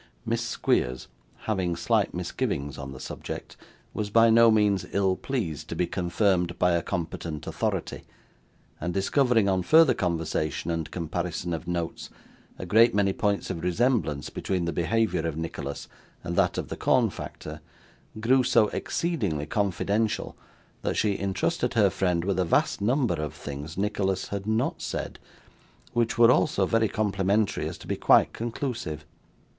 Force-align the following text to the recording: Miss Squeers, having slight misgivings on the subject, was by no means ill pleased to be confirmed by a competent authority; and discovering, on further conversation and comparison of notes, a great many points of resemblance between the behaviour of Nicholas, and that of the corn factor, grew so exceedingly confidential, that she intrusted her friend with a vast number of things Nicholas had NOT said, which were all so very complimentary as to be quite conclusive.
Miss 0.25 0.41
Squeers, 0.41 1.07
having 1.41 1.75
slight 1.75 2.11
misgivings 2.11 2.79
on 2.79 2.91
the 2.91 2.99
subject, 2.99 3.55
was 3.93 4.09
by 4.09 4.31
no 4.31 4.49
means 4.49 4.83
ill 4.93 5.15
pleased 5.15 5.67
to 5.69 5.75
be 5.75 5.85
confirmed 5.85 6.57
by 6.57 6.71
a 6.71 6.81
competent 6.81 7.45
authority; 7.45 8.05
and 8.79 8.95
discovering, 8.95 9.47
on 9.47 9.61
further 9.61 9.93
conversation 9.93 10.71
and 10.71 10.89
comparison 10.89 11.53
of 11.53 11.67
notes, 11.67 12.09
a 12.57 12.65
great 12.65 12.95
many 12.95 13.13
points 13.13 13.51
of 13.51 13.61
resemblance 13.63 14.31
between 14.31 14.65
the 14.65 14.73
behaviour 14.73 15.19
of 15.21 15.37
Nicholas, 15.37 15.87
and 16.23 16.35
that 16.35 16.57
of 16.57 16.69
the 16.69 16.75
corn 16.77 17.11
factor, 17.11 17.61
grew 18.19 18.41
so 18.41 18.69
exceedingly 18.69 19.45
confidential, 19.45 20.35
that 20.81 20.97
she 20.97 21.15
intrusted 21.15 21.75
her 21.75 21.91
friend 21.91 22.25
with 22.25 22.39
a 22.39 22.43
vast 22.43 22.81
number 22.81 23.21
of 23.21 23.35
things 23.35 23.77
Nicholas 23.77 24.29
had 24.29 24.47
NOT 24.47 24.81
said, 24.81 25.19
which 25.93 26.17
were 26.17 26.31
all 26.31 26.47
so 26.47 26.65
very 26.65 26.87
complimentary 26.89 27.69
as 27.69 27.77
to 27.77 27.85
be 27.85 27.95
quite 27.95 28.33
conclusive. 28.33 29.05